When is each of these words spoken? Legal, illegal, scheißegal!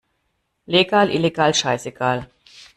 Legal, 0.63 1.09
illegal, 1.09 1.53
scheißegal! 1.53 2.31